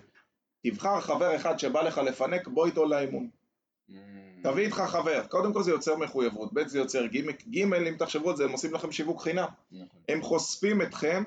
[0.63, 3.29] תבחר חבר אחד שבא לך לפנק, בוא איתו לאימון.
[4.43, 8.31] תביא איתך חבר, קודם כל זה יוצר מחויבות, ב' זה יוצר גימיק, ג' אם תחשבו
[8.31, 9.47] על זה, הם עושים לכם שיווק חינם.
[9.73, 9.87] נכון.
[10.09, 11.23] הם חושפים אתכם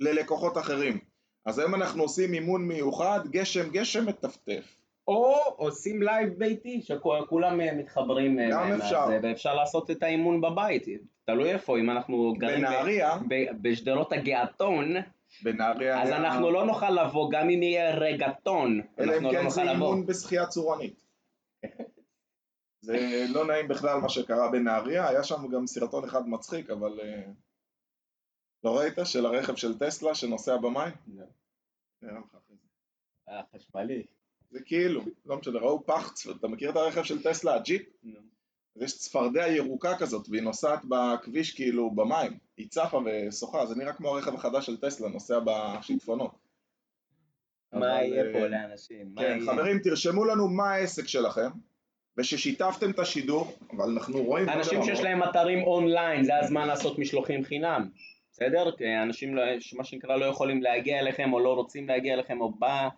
[0.00, 0.98] ללקוחות אחרים.
[1.46, 4.76] אז היום אנחנו עושים אימון מיוחד, גשם גשם מטפטף.
[5.08, 9.06] או עושים לייב ביתי, שכולם אה, מתחברים אה, גם אפשר.
[9.22, 10.86] ואפשר לעשות את האימון בבית,
[11.24, 13.18] תלוי איפה, אם אנחנו גרים בנהריה,
[13.62, 14.94] בשדרות הגעתון,
[15.42, 19.32] בנהריה, אז היה- אנחנו לא נוכל לבוא, גם אם יהיה רגטון, אלא אם אנחנו לא
[19.32, 19.72] כן זה נוכל לבוא.
[19.72, 21.04] אימון בשחייה צורנית.
[22.86, 27.00] זה לא נעים בכלל מה שקרה בנהריה, היה שם גם סרטון אחד מצחיק, אבל...
[27.00, 27.22] אה,
[28.64, 28.94] לא ראית?
[29.04, 30.92] של הרכב של טסלה שנוסע במים?
[31.06, 31.24] לא.
[32.02, 32.66] נראה לך אחרי זה.
[33.28, 34.02] אה, חשמלי.
[34.50, 37.82] זה כאילו, לא משנה, ראו פח, אתה מכיר את הרכב של טסלה, הג'יפ?
[38.04, 38.10] אז
[38.80, 42.38] יש צפרדע ירוקה כזאת, והיא נוסעת בכביש כאילו במים.
[42.56, 46.30] היא צפה ושוחה, זה נראה כמו הרכב החדש של טסלה, נוסע בשיטפונות.
[47.72, 49.10] מה יהיה אה, פה לאנשים?
[49.14, 49.38] מה כן?
[49.46, 51.48] חברים, תרשמו לנו מה העסק שלכם,
[52.16, 54.48] וששיתפתם את השידור, אבל אנחנו רואים...
[54.48, 55.00] אנשים שיש.
[55.00, 57.88] להם אתרים אונליין, זה הזמן לעשות משלוחים חינם,
[58.32, 58.70] בסדר?
[59.02, 59.42] אנשים, לא,
[59.76, 62.88] מה שנקרא, לא יכולים להגיע אליכם, או לא רוצים להגיע אליכם, או בא,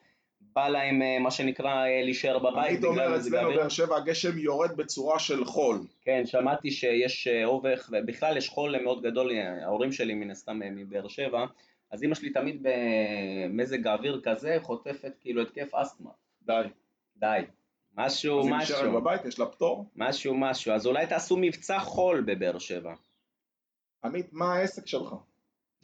[0.54, 3.48] בא להם, אה, מה שנקרא, אה, להישאר בבית היית אומר אצלנו.
[3.48, 5.80] באר שבע הגשם יורד בצורה של חול.
[6.02, 11.08] כן, שמעתי שיש אה, אובך, ובכלל יש חול מאוד גדול, ההורים שלי מן הסתם מבאר
[11.08, 11.44] שבע,
[11.90, 16.10] אז אמא שלי תמיד במזג האוויר כזה חוטפת כאילו התקף אסתמה.
[16.42, 16.62] די.
[17.16, 17.40] די.
[17.96, 18.76] משהו, אז היא משהו.
[18.76, 19.86] נשארת בבית, יש לה פטור.
[19.96, 20.72] משהו, משהו.
[20.72, 22.94] אז אולי תעשו מבצע חול בבאר שבע.
[24.04, 25.14] עמית, מה העסק שלך?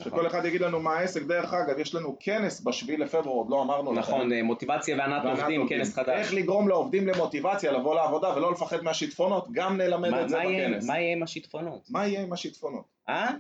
[0.00, 0.12] נכון.
[0.12, 1.22] שכל אחד יגיד לנו מה העסק.
[1.22, 4.00] דרך אגב, יש לנו כנס בשביעי לפברואר, עוד לא אמרנו לכם.
[4.00, 5.78] נכון, אה, מוטיבציה וענת עובדים, עובדים.
[5.78, 6.08] כנס חדש.
[6.08, 10.44] איך לגרום לעובדים למוטיבציה לבוא לעבודה ולא לפחד מהשיטפונות, גם נלמד מה- את זה מה
[10.44, 10.86] בכנס.
[10.86, 11.88] מה יהיה עם השיטפונות?
[11.90, 12.84] מה יהיה עם השיטפונות?
[13.08, 13.30] אה?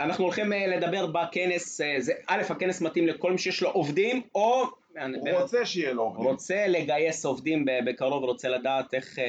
[0.00, 4.22] אנחנו הולכים אה, לדבר בכנס, אה, זה, א', הכנס מתאים לכל מי שיש לו עובדים,
[4.34, 4.62] או
[5.20, 6.26] הוא רוצה שיהיה לו עובדים.
[6.26, 9.24] רוצה לגייס עובדים בקרוב, רוצה לדעת איך, אה,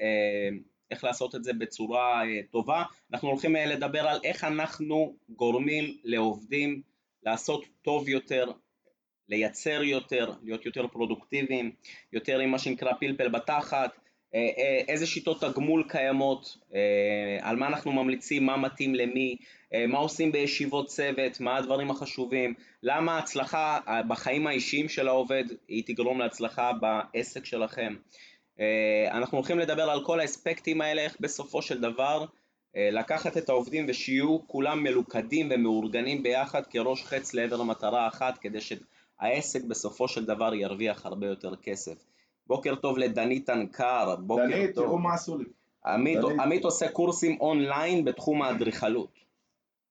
[0.00, 0.48] אה,
[0.90, 2.82] איך לעשות את זה בצורה אה, טובה.
[3.12, 6.82] אנחנו הולכים אה, לדבר על איך אנחנו גורמים לעובדים
[7.22, 8.52] לעשות טוב יותר,
[9.28, 11.72] לייצר יותר, להיות יותר פרודוקטיביים,
[12.12, 13.90] יותר עם מה שנקרא פלפל בתחת,
[14.34, 16.58] אה, איזה שיטות תגמול קיימות,
[17.40, 19.36] על מה אנחנו ממליצים, מה מתאים למי,
[19.88, 26.18] מה עושים בישיבות צוות, מה הדברים החשובים, למה ההצלחה בחיים האישיים של העובד היא תגרום
[26.20, 27.94] להצלחה בעסק שלכם.
[28.60, 32.24] אה, אנחנו הולכים לדבר על כל האספקטים האלה, איך בסופו של דבר
[32.76, 38.58] אה, לקחת את העובדים ושיהיו כולם מלוכדים ומאורגנים ביחד כראש חץ לעבר מטרה אחת כדי
[38.60, 42.04] שהעסק בסופו של דבר ירוויח הרבה יותר כסף.
[42.46, 44.84] בוקר טוב לדנית אנקר, בוקר דנית, טוב.
[44.84, 45.44] תראו מה עשו לי.
[45.86, 46.40] עמית, דנית.
[46.40, 49.18] עמית עושה קורסים אונליין בתחום האדריכלות.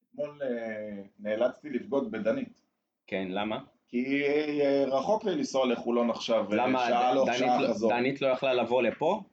[0.10, 2.62] אתמול אה, נאלצתי לבגוד בדנית.
[3.08, 3.60] כן, למה?
[3.88, 7.90] כי אה, רחוק לי לנסוע לחולון עכשיו, למה שעה הלוך, דנית שעה לא- חזור.
[7.90, 9.24] דנית לא יכלה לבוא לפה?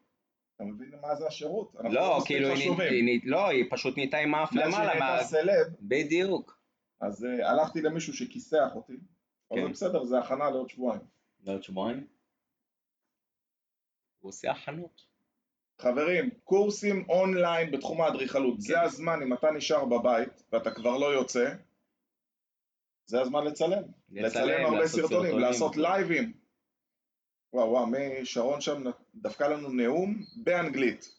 [0.56, 1.74] אתה מבין מה זה השירות?
[1.90, 2.48] לא, מספיק כאילו,
[3.24, 4.98] לא, היא פשוט נהייתה עם האף מאז למעלה.
[4.98, 6.58] נהייתה סלב, בדיוק.
[7.00, 8.92] אז אה, הלכתי למישהו שכיסח אותי.
[9.50, 9.72] אבל כן.
[9.72, 11.02] בסדר, זה הכנה לעוד שבועיים.
[11.44, 12.06] לעוד שבועיים?
[14.20, 15.14] הוא עושה החנות.
[15.80, 21.54] חברים, קורסים אונליין בתחום האדריכלות, זה הזמן, אם אתה נשאר בבית ואתה כבר לא יוצא,
[23.05, 23.83] זה הזמן לצלם.
[24.11, 26.33] לצלם הרבה לעשות סרטונים, לעשות לייבים.
[27.53, 28.83] וואו וואו, מי שרון שם
[29.15, 31.15] דפקה לנו נאום באנגלית,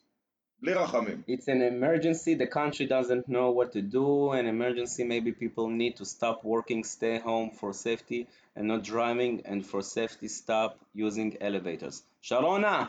[0.63, 1.23] בלי רחמים.
[1.29, 5.97] It's an emergency, the country doesn't know what to do, an emergency maybe people need
[5.97, 11.37] to stop working, stay home for safety and not driving and for safety stop using
[11.41, 12.03] elevators.
[12.21, 12.85] שרונה,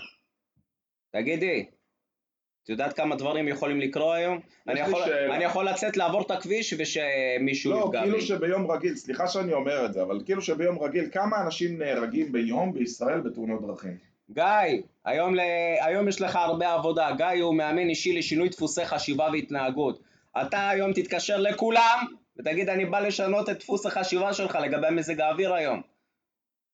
[1.12, 1.66] תגידי,
[2.67, 4.41] את יודעת כמה דברים יכולים לקרות היום?
[4.69, 5.03] אני יכול.
[5.31, 8.23] אני יכול לצאת לעבור את הכביש ושמישהו לא, יפגע כאילו בי.
[8.23, 12.73] שביום רגיל, סליחה שאני אומר את זה, אבל כאילו שביום רגיל, כמה אנשים נהרגים ביום
[12.73, 13.97] בישראל בתאונות דרכים?
[14.31, 14.45] גיא,
[15.05, 15.41] היום, ל...
[15.81, 20.01] היום יש לך הרבה עבודה, גיא הוא מאמן אישי לשינוי דפוסי חשיבה והתנהגות.
[20.41, 22.05] אתה היום תתקשר לכולם
[22.39, 25.83] ותגיד אני בא לשנות את דפוס החשיבה שלך לגבי מזג האוויר היום.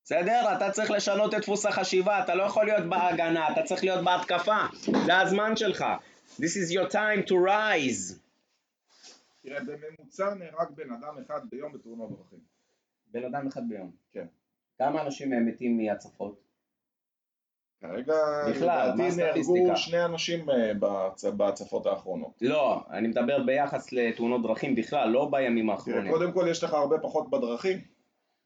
[0.04, 0.56] בסדר?
[0.56, 4.56] אתה צריך לשנות את דפוס החשיבה, אתה לא יכול להיות בהגנה, אתה צריך להיות בהתקפה,
[5.06, 5.84] זה הזמן שלך.
[6.36, 8.14] This is your time to rise.
[9.42, 12.38] תראה, בממוצע נהרג בן אדם אחד ביום בתאונות דרכים.
[13.06, 13.90] בן אדם אחד ביום.
[14.12, 14.26] כן.
[14.78, 16.42] כמה אנשים מתים מהצפות?
[17.80, 18.14] כרגע,
[18.48, 19.16] לדעתי?
[19.16, 22.32] נהרגו שני אנשים אה, בהצ- בהצפות האחרונות.
[22.40, 26.12] לא, אני מדבר ביחס לתאונות דרכים בכלל, לא בימים תראה, האחרונים.
[26.12, 27.78] קודם כל יש לך הרבה פחות בדרכים,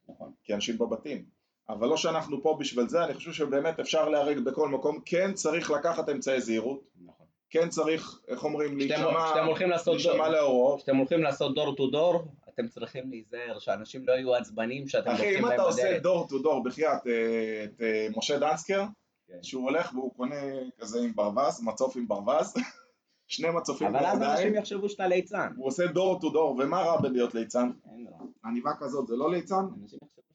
[0.09, 0.31] נכון.
[0.43, 1.36] כי אנשים בבתים.
[1.69, 4.99] אבל לא שאנחנו פה בשביל זה, אני חושב שבאמת אפשר להרג בכל מקום.
[5.05, 7.25] כן צריך לקחת אמצעי זהירות, נכון.
[7.49, 10.77] כן צריך, איך אומרים, להישמע להוראות.
[10.77, 15.23] כשאתם הולכים לעשות דור טו דור, אתם צריכים להיזהר שאנשים לא יהיו עצבנים שאתם אחי,
[15.23, 16.01] דופקים אם להם אתה עושה בדלת.
[16.01, 18.83] דור טו דור, בחייאת, אה, את אה, משה דנסקר,
[19.27, 19.37] כן.
[19.41, 20.35] שהוא הולך והוא קונה
[20.79, 22.53] כזה עם ברווז, מצוף עם ברווז,
[23.27, 25.47] שני מצופים אבל אז אנשים יחשבו שאתה ליצן.
[25.57, 27.71] הוא עושה דור טו דור, ומה רע בלהיות ליצן?
[27.91, 28.17] אין רע.
[28.45, 29.65] עניבה כזאת זה לא ליצן?
[29.83, 30.26] אנשים יחשבו.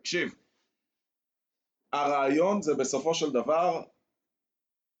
[0.00, 0.34] תקשיב,
[1.92, 3.82] הרעיון זה בסופו של דבר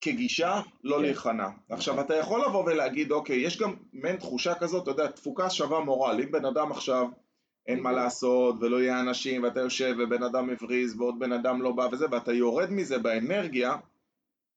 [0.00, 1.02] כגישה לא כן.
[1.02, 1.48] להיכנע.
[1.70, 5.80] עכשיו אתה יכול לבוא ולהגיד אוקיי, יש גם מעין תחושה כזאת, אתה יודע, תפוקה שווה
[5.80, 7.06] מורל, אם בן אדם עכשיו
[7.66, 11.72] אין מה לעשות ולא יהיה אנשים ואתה יושב ובן אדם הבריז ועוד בן אדם לא
[11.72, 13.76] בא וזה ואתה יורד מזה באנרגיה,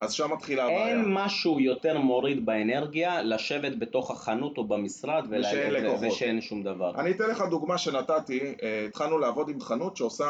[0.03, 0.87] אז שם מתחילה הבעיה.
[0.87, 6.07] אין משהו יותר מוריד באנרגיה לשבת בתוך החנות או במשרד ולה- ושאין לקוחות.
[6.11, 6.99] ושאין שום דבר.
[6.99, 10.29] אני אתן לך דוגמה שנתתי, אה, התחלנו לעבוד עם חנות שעושה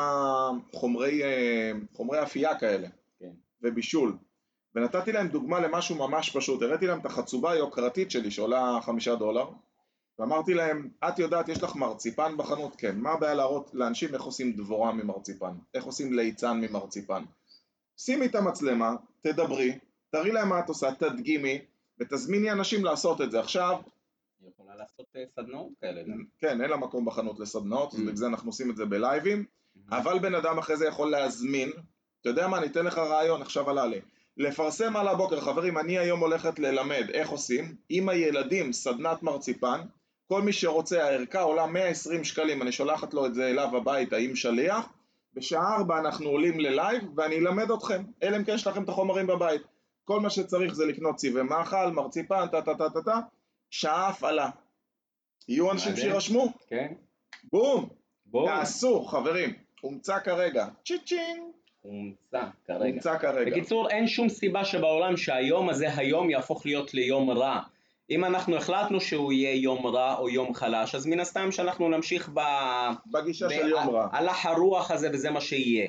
[0.74, 2.88] חומרי, אה, חומרי אפייה כאלה,
[3.20, 3.30] כן.
[3.64, 4.16] ובישול.
[4.76, 9.46] ונתתי להם דוגמה למשהו ממש פשוט, הראיתי להם את החצובה היוקרתית שלי שעולה חמישה דולר,
[10.20, 12.76] ואמרתי להם, את יודעת, יש לך מרציפן בחנות?
[12.78, 12.96] כן.
[12.98, 15.52] מה הבעיה להראות לאנשים איך עושים דבורה ממרציפן?
[15.74, 17.24] איך עושים ליצן ממרציפן?
[18.06, 21.60] שימי את המצלמה, תדברי, תראי להם מה את עושה, תדגימי,
[22.00, 23.39] ותזמיני אנשים לעשות את זה.
[23.39, 23.78] עכשיו,
[24.42, 26.04] היא יכולה לעשות אה, סדנאות כאלה.
[26.04, 26.24] גם.
[26.39, 28.04] כן, אין לה מקום בחנות לסדנאות, אז Mm.
[28.04, 29.46] בגלל זה אנחנו עושים את זה בלייבים,
[29.89, 31.72] אבל בן אדם אחרי זה יכול להזמין,
[32.22, 34.02] אתה יודע מה, אני אתן לך רעיון, עכשיו עלה לי.
[34.38, 39.82] לפרסם על הבוקר, חברים, אני היום הולכת ללמד איך עושים, עם הילדים סדנת מרציפן,
[40.28, 44.36] כל מי שרוצה, הערכה עולה 120 שקלים, אני שולחת לו את זה אליו הביתה עם
[44.36, 44.89] שליח,
[45.36, 49.28] בשעה 4 אנחנו עולים ללייב ואני אלמד אתכם, אלא אם כן יש לכם את החומרים
[49.28, 49.62] בבית.
[50.06, 53.19] כל מה שצריך זה לקנות צבעי מאכל, מרציפן, טה טה טה טה טה,
[53.69, 54.50] שעה הפעלה.
[55.48, 55.96] יהיו אנשים.
[55.96, 56.93] שירשמו, כן?
[57.52, 57.89] בום,
[58.26, 58.48] בואו.
[58.48, 61.41] תעשו חברים, הומצא כרגע, צ'יצ'ינג,
[61.82, 62.86] הומצא כרגע.
[62.86, 63.52] הומצא כרגע.
[63.52, 67.62] בקיצור, אין שום סיבה שבעולם שהיום הזה היום יהפוך להיות ליום רע.
[68.10, 72.30] אם אנחנו החלטנו שהוא יהיה יום רע או יום חלש, אז מן הסתם שאנחנו נמשיך
[72.34, 72.42] ב...
[73.12, 74.08] בגישה ב- של יום רע.
[74.12, 75.88] הלך הרוח הזה וזה מה שיהיה.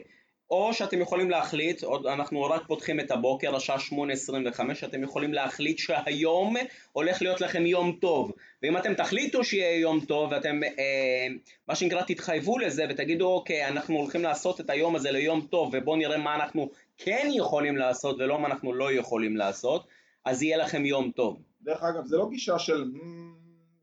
[0.51, 6.57] או שאתם יכולים להחליט, אנחנו רק פותחים את הבוקר, השעה 8:25, אתם יכולים להחליט שהיום
[6.93, 8.33] הולך להיות לכם יום טוב.
[8.63, 11.27] ואם אתם תחליטו שיהיה יום טוב, ואתם, אה,
[11.69, 15.97] מה שנקרא, תתחייבו לזה ותגידו, אוקיי, אנחנו הולכים לעשות את היום הזה ליום טוב, ובואו
[15.97, 19.87] נראה מה אנחנו כן יכולים לעשות ולא מה אנחנו לא יכולים לעשות,
[20.25, 21.39] אז יהיה לכם יום טוב.
[21.65, 23.35] דרך אגב, זה לא גישה של "מ,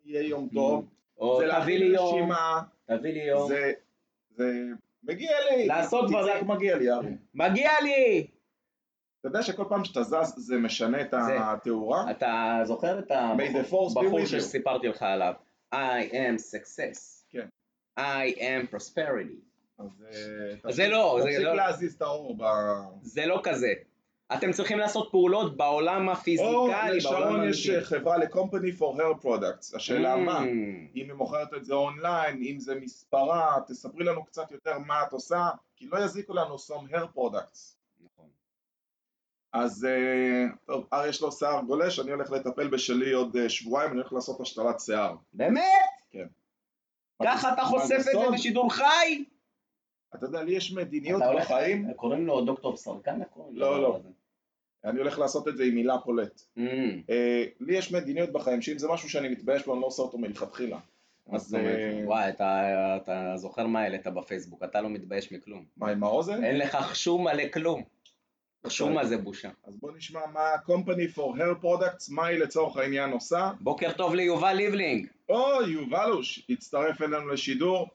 [0.05, 2.29] יהיה יום טוב, או זה תביא לי יום,
[2.85, 3.47] תביא לי יום.
[3.47, 3.71] זה,
[4.29, 4.63] זה
[5.03, 6.47] מגיע לי, לעשות תצעק דברים.
[6.47, 7.15] מגיע לי, ארי.
[7.33, 8.27] מגיע לי!
[9.19, 11.13] אתה יודע שכל פעם שאתה זז זה משנה את.
[11.13, 12.11] התאורה?
[12.11, 14.25] אתה זוכר את הבחור.
[14.25, 15.33] שסיפרתי לך עליו?
[15.75, 15.77] I
[16.11, 17.25] am success.
[17.29, 17.47] כן.
[17.99, 19.41] I am prosperity.
[19.79, 20.05] אז
[20.65, 21.55] אה, זה לא, זה תפסיק לא.
[21.55, 22.43] להזיז את האור ב...
[23.01, 23.73] זה לא כזה.
[24.33, 27.85] אתם צריכים לעשות פעולות בעולם או הפיזיקלי, בעולם לשרון יש האמיתי.
[27.85, 30.17] חברה ל-company for hair products, השאלה Mm.
[30.17, 30.39] מה?
[30.39, 35.13] אם היא מוכרת את זה אונליין, אם זה מספרה, תספרי לנו קצת יותר מה את
[35.13, 37.75] עושה, כי לא יזיקו לנו some hair products.
[38.05, 38.27] נכון.
[39.53, 43.91] אז אה, טוב, אר יש לו שיער גולש, אני הולך לטפל בשלי עוד אה, שבועיים,
[43.91, 45.15] אני הולך לעשות השתלת שיער.
[45.33, 45.63] באמת?
[46.11, 46.27] כן.
[47.23, 48.11] ככה אתה חושף את זה?
[48.33, 49.23] בשידור חי?
[50.15, 53.19] אתה יודע, לי יש מדיניות בחיים, קוראים לו דוקטור סרקן?
[53.51, 53.81] לא?
[53.81, 53.99] לא.
[54.85, 56.41] אני הולך לעשות את זה עם מילה פולט.
[56.57, 56.61] Mm,
[57.09, 60.17] אה, לי יש מדיניות בחיים, שאם זה משהו שאני מתבייש בו, אני לא עושה אותו
[60.17, 60.77] מלכתחילה.
[61.31, 61.55] אז?
[61.55, 62.63] אה, וואי, אתה-
[63.03, 65.63] אתה זוכר מה העלית בפייסבוק, אתה לא מתבייש מכלום.
[65.77, 66.43] מה עם האוזן?
[66.43, 67.83] אין לך חשום מלא כלום.
[68.67, 69.49] חשום מה זה בושה.
[69.67, 73.51] אז בוא נשמע מה ה-company for hair products, מה היא לצורך העניין עושה.
[73.61, 75.07] בוקר טוב ליובל ליבלינג.
[75.29, 77.87] או, יובלוש, הצטרף אלינו לשידור.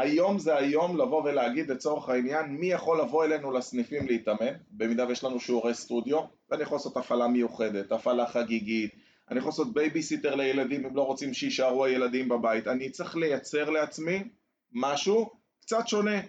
[0.00, 5.24] היום זה היום לבוא ולהגיד לצורך העניין מי יכול לבוא אלינו לסניפים להתאמן, במידה ויש
[5.24, 8.94] לנו שיעורי סטודיו, ואני יכול לעשות הפעלה מיוחדת, הפעלה חגיגית,
[9.30, 14.24] אני יכול לעשות בייביסיטר לילדים אם לא רוצים שיישארו הילדים בבית, אני צריך לייצר לעצמי
[14.72, 16.20] משהו קצת שונה,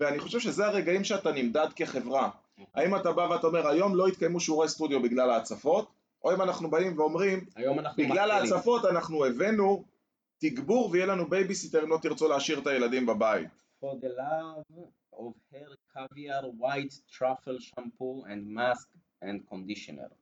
[0.00, 2.30] ואני חושב שזה הרגעים שאתה נמדד כחברה.
[2.74, 5.88] האם אתה בא ואתה אומר היום לא יתקיימו שיעורי סטודיו בגלל ההצפות,
[6.24, 7.44] או אם אנחנו באים ואומרים
[7.98, 8.30] בגלל.
[8.30, 9.84] ההצפות אנחנו הבאנו
[10.50, 13.48] תגבור ויהיה לנו בייביסיטר אם לא תרצו להשאיר את הילדים בבית.
[13.82, 14.78] For the love
[15.12, 18.88] of hair caviar, white truffle shampoo and mask
[19.22, 20.14] and conditioner.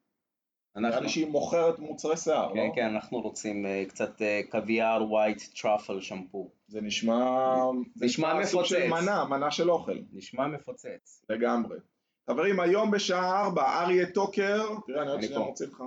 [0.76, 2.74] נראה אנחנו, לי שהיא מוכרת מוצרי שיער, כן, לא?
[2.74, 6.48] כן, אנחנו רוצים אה, קצת קוויאר white truffle shampoo.
[6.68, 7.54] זה נשמע...
[7.94, 9.02] זה נשמע סוג של מפוצץ.
[9.02, 11.24] מנה, מנה של אוכל, נשמע מפוצץ.
[11.28, 11.78] לגמרי.
[12.30, 15.38] חברים, היום בשעה 4, אריה טוקר, תראה, אני עוד שנייה.
[15.38, 15.82] מוציא לך...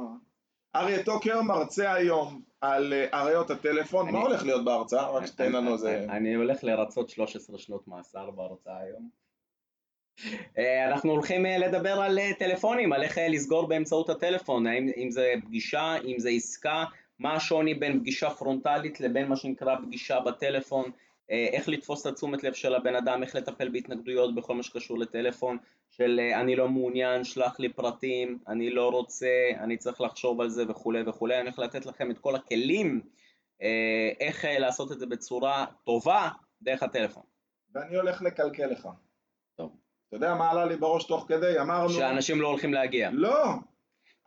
[0.76, 5.10] אריה טוקר מרצה היום על אה, אריות הטלפון, מה הולך להיות בהרצאה?
[5.10, 6.06] רק שתן לנו איזה...
[6.10, 9.10] אני- הולך לרצות 13 שנות מאסר בהרצאה היום.
[10.58, 15.34] אה, אנחנו הולכים אה, לדבר על טלפונים, על איך לסגור באמצעות הטלפון, האם אם זה
[15.46, 16.84] פגישה, אם זה עסקה,
[17.20, 20.92] מה השוני בין פגישה פרונטלית לבין מה שנקרא פגישה בטלפון,
[21.30, 25.58] איך לתפוס את התשומת לב של הבן אדם, איך לטפל בהתנגדויות בכל מה שקשור לטלפון,
[25.98, 29.28] של אה, אני לא מעוניין, שלח לי פרטים, אני לא רוצה,
[29.60, 33.02] אני צריך לחשוב על זה וכולי וכולי, אני הולך לתת לכם את כל הכלים
[33.62, 36.30] אה, איך אה, לעשות את זה בצורה טובה
[36.62, 37.24] דרך הטלפון.
[37.76, 38.88] ואני הולך לקלקל לך.
[39.56, 39.78] טוב.
[40.08, 41.60] אתה יודע מה עלה לי בראש תוך כדי?
[41.60, 41.90] אמרנו...
[41.90, 43.10] שאנשים לא הולכים להגיע.
[43.14, 43.46] לא,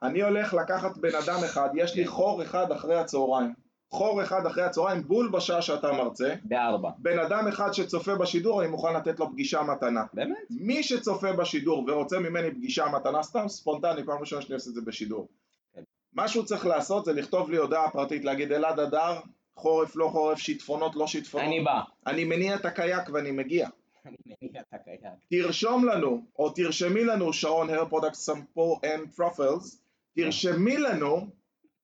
[0.02, 3.67] אני הולך לקחת בן אדם אחד, יש לי חור אחד אחרי הצהריים.
[3.90, 6.34] חור אחד אחרי הצהריים, בול בשעה שאתה מרצה.
[6.44, 6.90] בארבע.
[6.98, 10.04] בן אדם אחד שצופה בשידור, אני מוכן לתת לו פגישה מתנה.
[10.14, 10.36] באמת?
[10.50, 14.80] מי שצופה בשידור ורוצה ממני פגישה מתנה, סתם ספונטני, פעם ראשונה שאני עושה את זה
[14.80, 15.28] בשידור.
[15.74, 15.82] כן.
[16.12, 19.18] מה שהוא צריך לעשות זה לכתוב לי הודעה פרטית, להגיד אלעד אדר,
[19.56, 21.46] חורף לא חורף, שיטפונות לא שיטפונות.
[21.46, 21.80] אני בא.
[22.06, 23.68] אני מניע את הקייק ואני מגיע.
[24.06, 25.00] אני מניע את הקייק.
[25.30, 29.82] תרשום לנו, או תרשמי לנו, שרון Hair Product Shampoo and Truffles,
[30.16, 31.26] תרשמי לנו,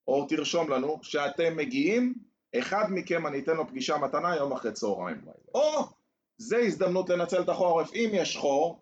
[0.08, 2.14] או תרשום לנו, שאתם מגיעים,
[2.58, 5.20] אחד מכם אני אתן לו פגישה מתנה יום אחרי צהריים.
[5.54, 5.84] או,
[6.38, 8.80] זה הזדמנות לנצל את החורף, אם יש חור,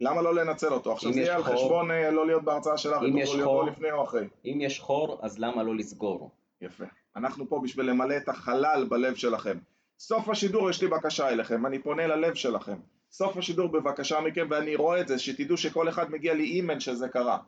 [0.00, 0.92] למה לא לנצל אותו?
[0.92, 4.04] עכשיו זה יהיה על חשבון אה, לא להיות בהרצאה שלך, אם יש חור- לפני או
[4.04, 4.28] אחרי.
[4.44, 6.30] אם יש חור, אז למה לא לסגור?
[6.60, 6.84] יפה.
[7.16, 9.58] אנחנו פה בשביל למלא את החלל בלב שלכם.
[9.98, 12.76] סוף השידור יש לי בקשה אליכם, אני פונה ללב שלכם.
[13.12, 17.08] סוף השידור בבקשה מכם, ואני רואה את זה, שתדעו שכל אחד מגיע לי אימייל שזה
[17.08, 17.38] קרה.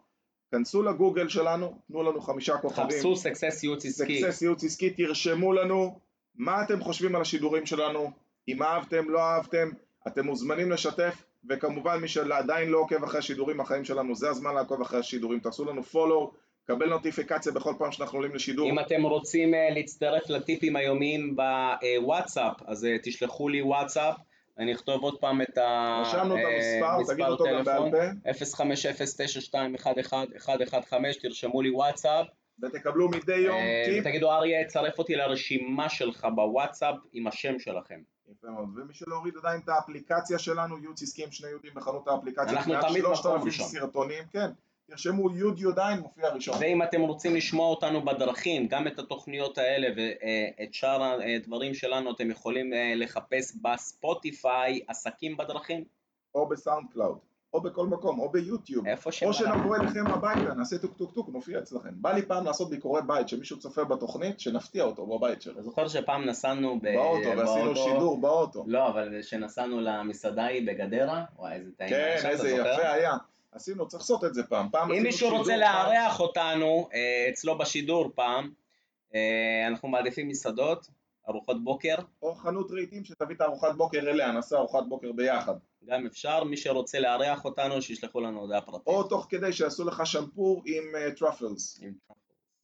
[0.54, 2.90] כנסו לגוגל שלנו, תנו לנו חמישה כוכבים.
[2.90, 4.22] חפשו Success ייעוץ עסקי.
[4.22, 5.98] Success ייעוץ עסקי, תרשמו לנו
[6.34, 8.10] מה אתם חושבים על השידורים שלנו,
[8.48, 9.68] אם אהבתם, לא אהבתם,
[10.06, 14.80] אתם מוזמנים לשתף, וכמובן מי שעדיין לא עוקב אחרי השידורים החיים שלנו, זה הזמן לעקוב
[14.80, 16.34] אחרי השידורים, תעשו לנו follow,
[16.66, 18.70] קבל נוטיפיקציה בכל פעם שאנחנו עולים לשידור.
[18.70, 24.14] אם אתם רוצים אה, להצטרף לטיפים היומיים בוואטסאפ, אז אה, תשלחו לי וואטסאפ,
[24.58, 27.12] אני אכתוב עוד פעם את את המספר, פה,
[31.16, 32.26] 050-921-115, תרשמו לי וואטסאפ,
[32.62, 34.06] ותקבלו מדי יום אה, טיפ.
[34.06, 38.00] ותגידו אריה, צרף אותי לרשימה שלך בוואטסאפ עם השם שלכם.
[38.28, 42.08] יפה מאוד, ומי שלא הוריד עדיין את האפליקציה שלנו, ייעוץ עסקי עם שני יהודים בחנות
[42.08, 43.66] האפליקציה, אנחנו תמיד מקום 3,000 ראשון.
[43.66, 44.50] סרטונים, כן,
[44.90, 46.54] תרשמו יוד יודיין, מופיע ראשון.
[46.60, 52.30] ואם אתם רוצים לשמוע אותנו בדרכים, גם את התוכניות האלה ואת שאר הדברים שלנו, אתם
[52.30, 55.84] יכולים אה, לחפש בספוטיפיי עסקים בדרכים,
[56.34, 57.18] או בסאונד קלאוד,
[57.54, 58.86] או בכל מקום, או ביוטיוב.
[58.86, 59.32] איפה שבא או.
[59.32, 61.90] שנבוא אליכם הביתה, נעשה טוק טוק טוק, נופיע אצלכם.
[61.92, 65.62] בא לי פעם לעשות ביקורי בית, שמישהו צופה בתוכנית, שנפתיע אותו בבית שלו.
[65.62, 68.64] זוכר שפעם נסענו ב- באוטו, ועשינו שידור באוטו.
[68.66, 71.90] לא, אבל שנסענו למסעדה ההיא בגדרה, וואי איזה טעים.
[71.90, 72.50] כן, איזה?
[72.50, 73.16] יפה היה.
[73.54, 74.68] עשינו, צריך לעשות את זה פעם.
[74.72, 78.50] פעם אם מישהו רוצה פעם- לארח אותנו אה, אצלו בשידור פעם,
[79.14, 80.86] אה, אנחנו מעדיפים מסעדות,
[81.28, 85.54] ארוחות בוקר, או חנות רהיטים שתביא את הארוחת בוקר אליה, נעשה ארוחת בוקר ביחד.
[85.86, 88.86] גם אפשר, מי שרוצה לארח אותנו, שישלחו לנו הודעה פרטית.
[88.86, 90.84] או תוך כדי שיעשו לך שמפור עם
[91.18, 91.78] Truffles.
[91.82, 91.92] עם-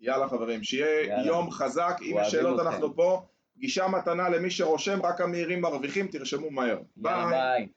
[0.00, 1.26] יאללה חברים, שיהיה יאללה.
[1.26, 1.96] יום חזק.
[2.02, 2.60] אם יש שאלות.
[2.60, 3.22] אנחנו פה.
[3.54, 6.66] פגישה מתנה למי שרושם, רק המהירים מרוויחים, תרשמו מהר.
[6.66, 7.30] יאללה ביי.
[7.30, 7.68] ביי.